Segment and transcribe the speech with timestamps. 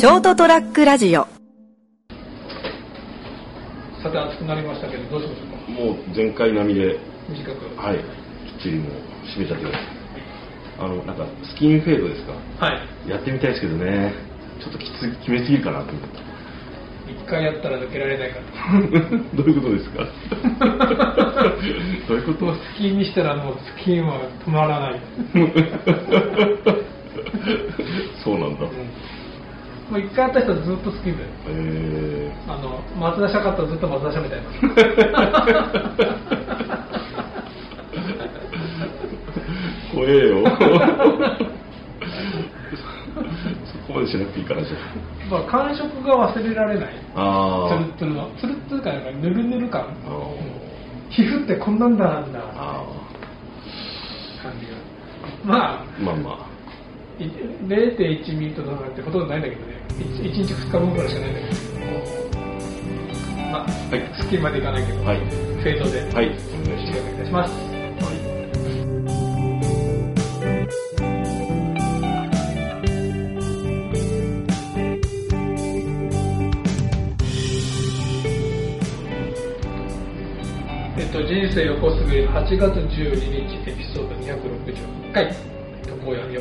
[0.00, 1.26] ショートトラックラジオ。
[4.02, 5.56] さて暑くなりましたけどどうしましょうか？
[5.72, 6.98] もう前回並みで、
[7.28, 7.56] 短く。
[7.76, 8.04] はい、きっ
[8.62, 8.92] ちりもう
[9.36, 9.88] 締めちゃってください。
[10.78, 12.32] あの、なんか、スキンフェードですか？
[12.64, 12.72] は
[13.06, 13.10] い。
[13.10, 14.14] やってみたいですけどね、
[14.62, 14.90] ちょっときつ
[15.20, 16.18] 決めすぎるかなと思って。
[17.10, 18.38] 一回やったら抜けられないか
[19.36, 20.06] どういうことですか？
[22.08, 22.54] どういうこと？
[22.54, 25.00] スキンにしたらもうスキンは止まらない、
[28.24, 28.66] そうなんだ。
[29.90, 34.48] もう一回やった人はずっとスキンだよえあの松田社かったらずっと松田社みたいな。
[34.50, 34.54] ー、
[39.92, 40.44] 怖えよ。
[43.66, 44.76] そこまでしなくていいからじゃ
[45.28, 46.94] まあ感触が忘れられない。
[47.16, 47.66] あ。
[47.66, 49.86] あツルッツルのツルッツル感なんかヌルヌル感。
[51.08, 52.40] 皮膚ってこんなんだなんだ。
[52.54, 52.84] あ
[54.40, 54.72] 感じが。
[55.44, 55.84] まあ。
[56.00, 56.04] ー。
[56.04, 56.49] まあまい
[57.24, 61.70] 0.1ミリとかなんてほとんどないんだけどね 1, 日2日分くらいしかないんだけど
[63.50, 66.16] まあ、はいスキンまでいかないけど、はいフェードであ。
[66.16, 67.52] はい、お願いしお願いいたします。
[80.96, 85.49] えっと、人生横滑り8月12日エピソード261回、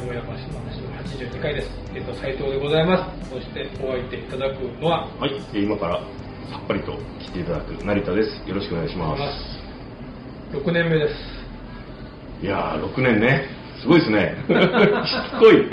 [0.09, 0.89] もやましの話の
[1.29, 1.69] 82回です。
[1.93, 3.29] えっと、斉藤でございます。
[3.29, 5.99] そしてお相手いただくのは、はい、えー今から
[6.49, 8.49] さっぱりと来ていただく成田です。
[8.49, 9.21] よろしくお願いします。
[10.57, 11.13] 6年目です。
[12.43, 13.49] いやー、6年ね。
[13.79, 14.35] すごいですね。
[14.49, 15.69] しつこい。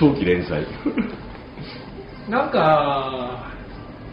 [0.00, 0.66] 長期連載。
[2.28, 3.52] なんか、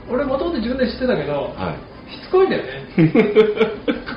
[0.08, 1.76] 俺もともと自分で知ってたけど、は
[2.08, 2.14] い。
[2.14, 2.86] しつこいんだよね。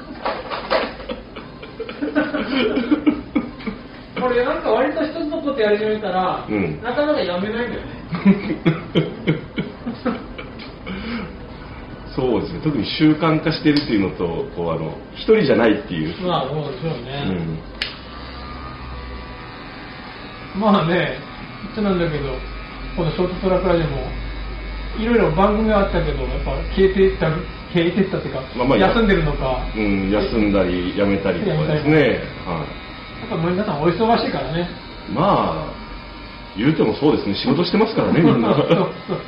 [4.22, 7.86] 俺なんか割と一つのことやり始めたら、うんなかなかやめないんだよね。
[12.14, 12.60] そうですね。
[12.62, 16.14] 特に習慣化してるっていうのと、こう、あの、一人じゃないっていう。
[16.26, 17.22] まあそうでしょううね。
[17.22, 17.58] ん。
[20.60, 21.18] まあね、
[21.62, 22.34] 言ってなんだけど、
[22.96, 24.08] このショートトラックラジオも、
[25.00, 27.30] いろいろ番組はあったけど、やっぱ消えていった、
[27.72, 32.20] 消えていったっていうか、まあまあ休んでるのか、うん、休んだり、やめたりとかですね。
[32.44, 32.66] は
[33.20, 34.68] やっぱ皆さんお忙しいからね。
[35.08, 35.12] い。
[35.12, 35.74] まあ、
[36.56, 37.34] 言うてもそうですね。
[37.34, 38.54] 仕事してますからね、みんな。
[38.54, 38.66] そう
[39.08, 39.18] そう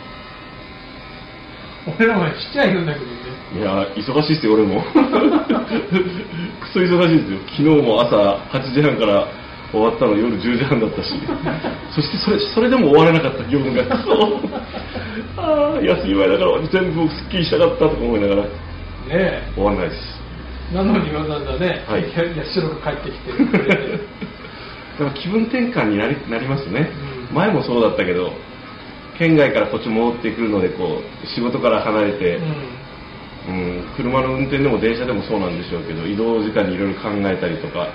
[1.98, 3.10] 俺らもちっちゃいんだけどね。
[3.58, 4.82] いや、忙しいっすよ、俺も。
[6.62, 7.38] クソ忙しいですよ。
[7.48, 8.16] 昨日も朝
[8.56, 9.26] 8時半から
[9.72, 11.14] 終わったの夜10時半だったし、
[11.96, 13.84] そしてそれそれでも終わらなかった業務が、
[15.36, 18.48] ああ、休み前だから全部すっきりしたかったとか思いながら、ね
[19.10, 19.42] え。
[19.54, 20.22] 終わらないです。
[20.74, 22.00] なのにわざわざね、はい。
[22.02, 23.32] いや白く帰ってきて。
[23.32, 23.92] くれて。
[24.98, 26.90] だから気分転換になりなりますね、
[27.30, 27.36] うん。
[27.36, 28.32] 前もそうだったけど、
[29.18, 32.82] 県外からこっち戻ってくるのでこう、仕事から離れて、うん。
[33.48, 37.88] うん、車の運転でも電車でもそうなんでしょうけど移動時間にいろいろ考えたりとか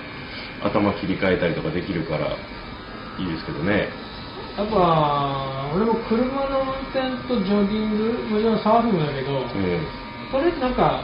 [0.67, 2.35] 頭切り替えたりとかできるから
[3.19, 3.89] いいですけどね。
[4.57, 9.79] やっぱ、俺も車の運転とジョギング、もちろんサーフィンもだけど、え
[10.31, 11.01] それってなんか、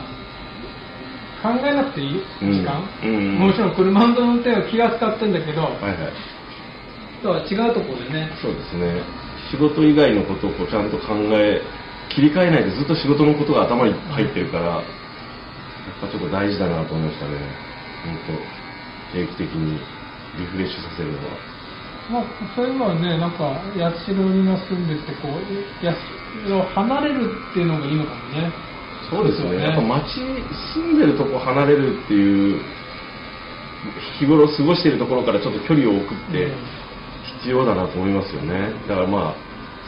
[1.44, 2.24] 考えなくていい？
[2.42, 2.54] うん。
[2.54, 6.14] 時間、うんもちろん車の運転は気が使ってんだけど、えはいはい。
[7.22, 9.02] とは違うところでね、そうですね。
[9.52, 11.62] 仕事以外のことをこうちゃんと考え
[12.10, 14.84] 切り替えないでずっと仕事のことが頭に入ってるからやっ
[16.02, 17.38] ぱちょっと大事だなと思いましたね。
[18.04, 18.63] 本当
[19.14, 19.80] 定期的に
[20.38, 21.54] リフレッシュさせるのは
[22.12, 25.96] まあ、そういうのはね、なんか、八代に今住んでて、こう、八
[26.50, 28.52] 代を離れるっていうのがいいのかもね。
[29.10, 29.64] そうですよね。
[29.64, 30.20] やっぱ街、
[30.76, 32.60] 住んでるとこ離れるっていう、
[34.20, 36.84] 日頃過ごしているところからちょっと距離を置くってうん
[37.44, 38.72] 必要だなと思いますよね。
[38.88, 39.36] だからまあ、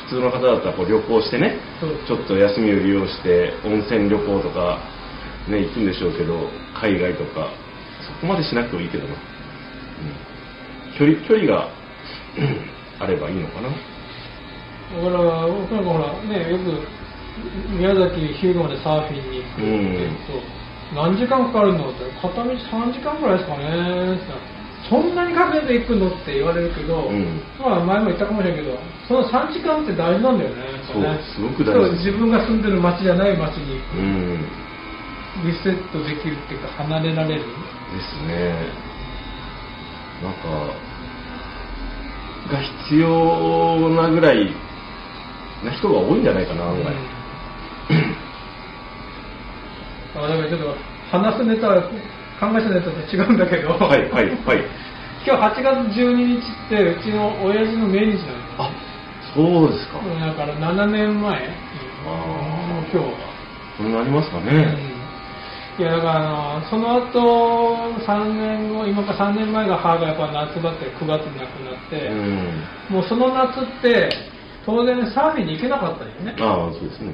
[0.04, 1.58] 普通の方だったらこう旅行してね
[2.06, 4.80] ちょっと休みを利用して温泉旅行とか
[5.48, 7.54] ね、行くんでしょうけど、海外とか、
[8.06, 9.14] そこまでしなくてもいいけどな。
[9.14, 9.20] うん
[10.98, 11.68] 距離、距離が
[13.00, 13.68] あればいいのかな。
[13.68, 16.88] だから、僕なんかほら、ね、よく、
[17.76, 24.20] 宮崎、日向までサーフィンに行くって言うと、何時間かかるのって、片道3時間ぐらいですかね
[24.90, 30.62] そんなにかけて行くのって言われるけど、うんまあ前も言ったかもしれんけど、その3時間って大事なんだよね。
[30.86, 33.98] そうねすごく大事自分が住んでる町じゃない町に行く。
[33.98, 34.65] うん。
[35.44, 37.42] リセットできるっていうか、離れられる？
[37.42, 37.46] で
[38.02, 38.56] すね。
[40.24, 40.40] なんか
[42.52, 44.54] が必要なぐらい
[45.64, 46.94] な人が多いんじゃないかな案外、
[50.16, 50.76] あだからちょっと
[51.12, 51.82] 話すネタは
[52.40, 54.64] 考えたネタと違うんだけど、はいはいはい。
[55.28, 58.26] 今日8月12日ってうちの親父の命日なんです
[58.60, 58.72] あ
[59.34, 61.50] そうですか、だから7年前。
[62.08, 62.10] あ
[62.92, 63.04] 今日は、
[63.78, 64.46] そうなりますかうん。
[64.46, 64.95] ね、
[65.78, 67.76] いやだからあのその後
[68.08, 72.96] 3年後今から3年前が母がやっぱ夏場って9月に亡くなって、うん。
[72.96, 74.10] もうその夏って
[74.66, 77.14] 当然サーフィンに行けなかったよね、ああそうですね、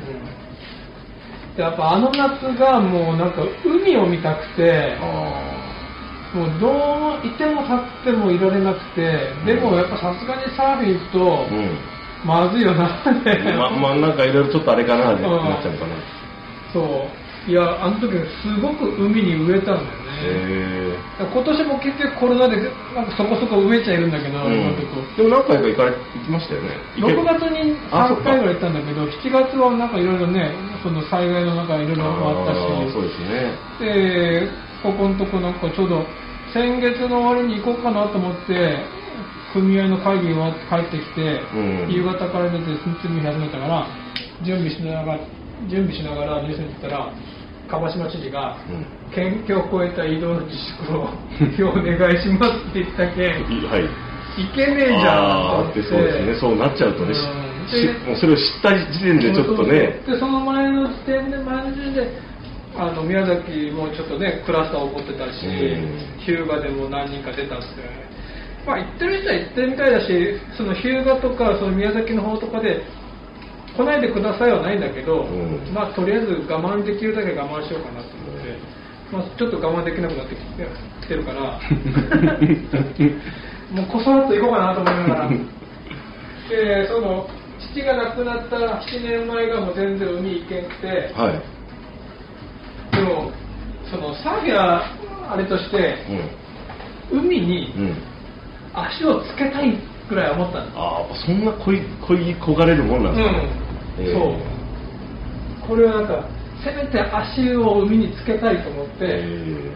[1.58, 5.06] でやっぱあの夏がもうなんか海を見たくてあ
[6.34, 11.48] もうどういても立ってもいられなくてでもやっぱさすがにサーフィン行くと
[12.24, 15.30] まずいよなって、ままあなんかいろいろちょっとあれかなってうん。
[15.32, 15.96] なっちゃうかな。
[16.72, 16.86] そう
[17.48, 18.14] いやあの時
[18.46, 20.22] すごく海に植えたんだよね。
[20.22, 22.58] へ今年も結局コロナで
[22.94, 25.02] なんかそこそこ植えちゃいるんだけど、え、今のとこ。
[25.18, 26.70] でも何回か行かれ行きましたよね。
[26.98, 30.54] 行け6月に3あそっか回ぐらい行ったんだけど7月はなんかいろいろね
[30.84, 33.58] その災害の中いろいろあったあーそうしですね。
[33.82, 34.48] で
[34.84, 36.06] ここのとこなんかちょうど
[36.54, 38.86] 先月の終わりに行こうかなと思って
[39.54, 41.92] 組合の会議終わって帰ってきて、うん。
[41.92, 42.66] 夕方から出て
[43.02, 43.88] 積み始めたから
[44.46, 45.20] 準備しながら
[45.70, 47.12] 準備しながらニュースにたら
[47.72, 48.86] 蒲島知事が、うん。
[49.16, 51.10] 県境を越えた移動の自粛を
[51.40, 53.84] 今日お願いしますって言ったけんいはい。
[54.42, 55.82] いけねえじゃんって。
[55.84, 56.36] そうですね。
[56.36, 57.96] そうなっちゃうとね、しうん。
[57.96, 60.00] しもうそれを知った時点でちょっとね。
[60.06, 62.08] でその前の時点で前の時点で
[62.78, 66.00] あの宮崎もちょっとねクラスター起こってたし、うん。
[66.20, 67.66] 日向でも何人か出たんで。
[67.68, 67.76] す
[68.66, 72.84] まあ行ってる人は行ってるみたいだしその日向とかその宮崎の方とかで
[73.78, 75.74] 来ないでくださいはないんだけど、うん。
[75.74, 78.58] まあとりあえず我慢できるだけ我慢しようかなと思って、
[79.12, 80.68] まあ、ちょっと我慢できなくなってきて
[81.02, 81.60] きてるから。
[83.72, 85.30] もうこそっと行こうかなと思いながら。
[86.50, 87.30] でその
[87.74, 91.42] 父が亡くなった7年前がもう全然海行けんくてはい。
[92.96, 93.32] でも
[93.90, 94.84] そのサーフィンは
[95.30, 95.96] あれとして
[97.12, 97.84] 海にうん。
[97.84, 98.12] うん
[98.74, 99.78] 足をつけたい
[100.12, 103.32] ぐらい思ったんですああそんな恋恋焦がれるもんなんですか？
[103.32, 103.48] ね、
[104.00, 104.20] うん、えー。
[104.20, 105.68] そう。
[105.68, 106.26] これはなんか
[106.64, 109.72] せめて足を海につけたいと思って、え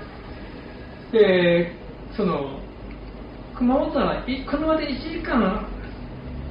[1.12, 1.72] で
[2.18, 2.60] その
[3.58, 5.66] 熊本はい車で1時間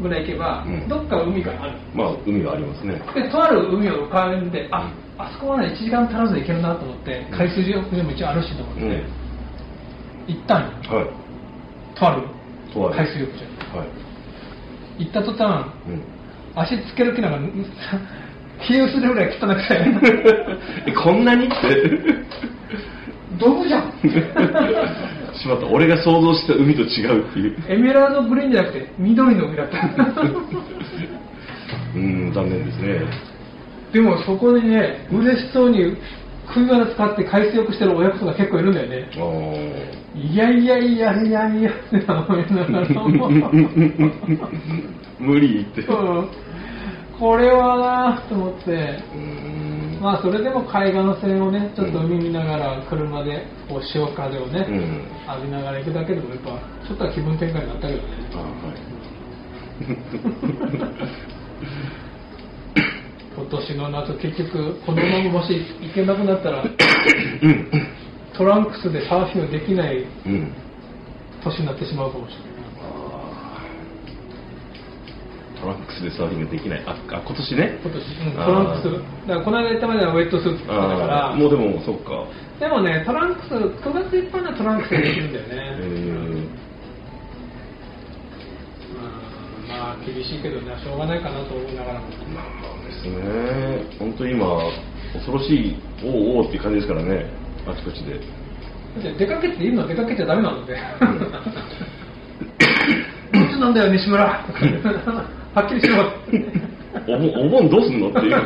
[0.00, 0.88] ぐらい行けば、うん。
[0.88, 1.72] どっか海がある。
[1.94, 2.94] ーまあ海がありますね。
[3.14, 8.90] でとある海を浮かんでああそこまで1時間足らずで行けるなと思って海水浴場も一応あるしと思って、うん。
[10.26, 11.06] 行ったんよはい。
[11.94, 12.22] とある
[12.74, 13.32] と海水浴
[13.72, 13.88] 場はい、
[15.04, 16.02] 行った途端うん、
[16.54, 17.48] 足つける気なんか
[18.60, 19.74] 比喩するぐらい汚くて
[20.90, 21.46] えこんなに？
[21.46, 21.54] って
[23.38, 23.92] ドブじゃん。
[25.34, 25.66] しまった。
[25.66, 27.56] 俺が想像した海と違うっていう。
[27.68, 29.78] エメラルドグリーンじゃなくて緑の海だった。
[31.96, 33.00] うん残念ですね。
[33.92, 35.96] でもそこにね嬉しそうに
[36.52, 39.08] 首輪使って海水浴してる親子とか結構いるんだよね。
[40.14, 43.28] いやいやいやいやいやって思いながらも
[45.18, 46.28] 無理ってうん
[47.18, 56.50] これはなと思ってうんまあそれでも海岸線をねちょっと海見ながら車でこう潮風をね、うん浴びながら行くだけでもやっぱ
[56.86, 58.04] ちょっとは気分転換になったけどね
[63.36, 66.70] 今年の夏結局このままもし行けなくなったらうん。
[68.36, 70.52] トランクスでサーフィンができないうん。
[71.42, 72.54] 年になってしまうかもしれない。
[75.60, 76.84] トランクスでサーフィンができない。
[76.86, 77.80] ああ今年ね。
[77.82, 78.92] 今年、うん、トランクス。
[78.92, 81.34] だからこの間行ったまではウェットスーツ着てたから。
[81.34, 82.26] もうでもそっか。
[82.60, 86.63] でもねトランクス9月いっぱいのトランクスでできるんだよえね、ー
[89.84, 92.06] まあ厳しいけどねしょうがないかなと思いながらも。
[92.32, 92.44] まあ
[92.88, 93.84] ですね。
[93.98, 94.46] 本当に今
[95.12, 97.26] 恐ろしいおうおうっていう感じですからね。
[97.66, 98.18] あちこちで。
[99.18, 100.74] 出かけていいの出かけちゃダメなので。
[103.34, 104.24] どっちなんだよ西村。
[104.24, 104.40] は
[105.62, 105.96] っきりしろ。
[107.06, 108.36] お盆お盆どうすんのっていう。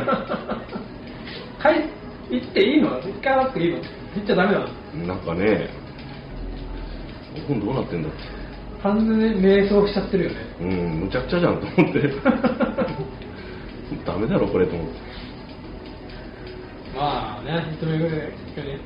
[1.61, 2.89] 帰行っていいの？
[2.99, 3.77] 行かなくていいの？
[3.77, 3.81] 行
[4.23, 4.67] っちゃダメなの？
[5.07, 5.69] なんかね
[7.47, 8.38] お盆どうなってんだって
[8.83, 10.37] 完全に迷走しちゃってるよね。
[10.61, 12.01] うんむちゃくちゃじゃんと思って。
[14.05, 14.93] ダメだろこれと思って。
[16.95, 18.79] まあね、認めるけどね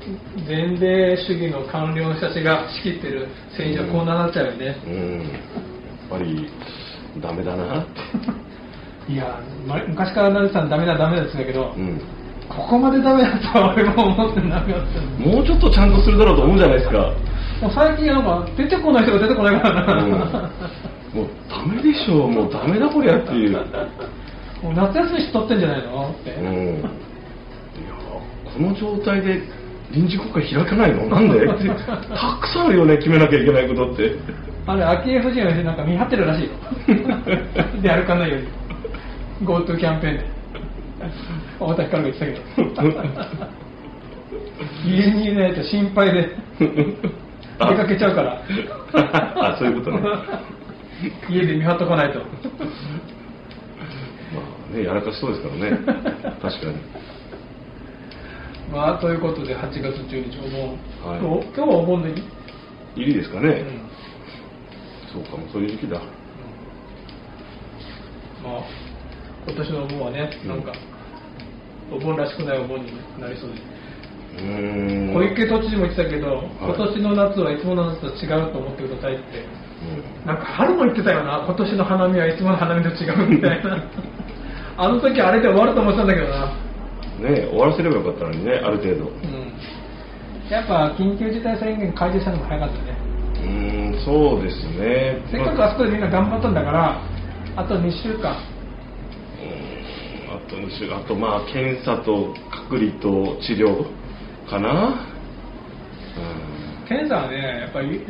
[0.48, 4.78] 前例主義の官僚の人たちが仕切ってる政治はこうなっちゃうよね。
[4.86, 5.20] うん。
[5.20, 5.30] やっ
[6.10, 6.50] ぱり
[7.22, 8.02] ダメだなって。
[9.14, 12.00] いや、ま昔から成さんダメだダメだって言ってたけど、うん。
[12.50, 14.74] ここまでダメだとは俺も思ってなかった。
[15.30, 17.12] もうちょっとちゃんとするだろうと思うじゃないですか
[17.63, 20.03] もう最近なんか出てこない人が出てこないからな。
[20.03, 23.51] うんもうダメでしょもうダメだこりゃっていう
[24.63, 26.32] もう夏休みしとってんじゃないのって。
[26.32, 26.89] うんいや
[28.51, 29.41] この状態で
[29.91, 31.05] 臨時国会開かないの？
[31.08, 31.38] なんで？
[31.38, 31.75] っ てた
[32.41, 34.15] くさんあるよね、決めなきゃいけないことって。
[34.65, 36.50] あれ、昭恵夫人はなんか見張ってるらしいよ。
[37.82, 38.48] で、歩かないように。
[39.48, 40.25] GoTo キャンペーンで。
[41.60, 43.03] 太田光が言ってたけど。
[44.88, 46.29] 家にいないと心配で
[47.60, 48.42] 出かけちゃうから。
[49.54, 50.00] あ、そういうことね。
[51.30, 52.20] 家で見張っとかないと。
[52.20, 52.26] ま
[54.72, 55.78] あね、やらかしそうですからね。
[56.42, 56.76] 確かに。
[58.72, 60.70] まあ、ということで、8月12日、お盆。
[61.14, 61.20] はい
[61.56, 62.14] 今日はお盆でい
[62.96, 63.94] い、いいですかね、うん
[65.14, 66.00] そうかも、そういう時期だ。
[68.44, 68.64] まあ、
[69.46, 70.74] 今年のお盆はね、うんなんか、
[71.92, 73.56] お盆らしくないお盆になりそうで。
[73.56, 73.64] うーん。
[74.36, 79.46] 小池都知事も言ってたけど、はい今年の夏はいつもの夏と違うと思ってくださいって。
[79.84, 83.84] うんなんか春も言ってたよな、今年の花見はいつもの花見と違うみたいな。
[84.78, 86.46] あの時あれで終わると思ってたんだけどな。
[87.20, 89.06] ね終わらせればよかったのにね、ある程度。
[89.06, 89.54] うん。
[90.50, 92.98] やっぱ緊急事態宣言解除したのも早かったね。
[93.36, 95.18] うーん、そうですね。
[95.28, 96.98] せっかくあそこでみんな頑張ったんだから、
[97.56, 98.32] あと2週間。
[98.32, 99.74] うん
[100.34, 103.86] あと2週あとまあ検査と隔離と治療
[104.50, 105.08] かな、
[106.82, 108.06] うん、検査はね、やっぱり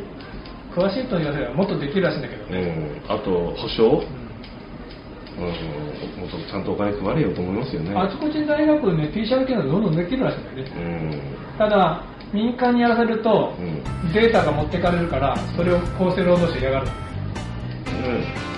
[0.76, 3.02] 詳しい人に言わせればもっとできるらしいんだけどね。
[3.06, 3.84] うん、あと保証、
[5.38, 5.46] うん、
[6.20, 7.96] もっとちゃんとお金配れよと思いますよね。
[7.96, 10.72] あちこちの大学でね、PCR 検査どんどんできるらしいんだよね。
[11.54, 11.58] うん。
[11.58, 14.14] ただ、民間にやらせると、うん。
[14.14, 16.88] データが持ってかれるから、それを厚生労働省嫌がる。
[18.06, 18.53] うん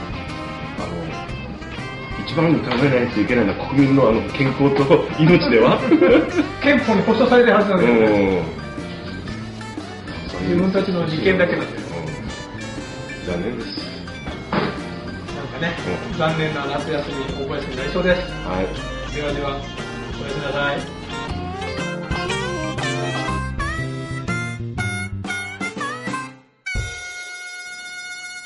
[2.36, 5.80] 番に考えないといけないのは国民のあの健康と命では。
[6.62, 8.44] 憲法に保障されてるはずなんだけどね。
[10.42, 10.44] うん。
[10.48, 12.08] 自分たちの利権だけなんだようん。
[13.25, 13.80] 残念です。
[14.51, 14.58] な
[15.44, 15.74] んかね、
[16.12, 16.18] うん。
[16.18, 17.15] 残念な夏休み、
[17.48, 18.22] 大休みになりそうです。
[18.46, 18.68] はい。
[19.15, 19.62] ではでは、おや
[20.30, 21.06] すみなさい。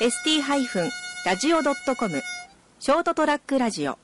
[0.00, 2.22] ST-radio.com
[2.82, 3.98] ショートトラックラジオ。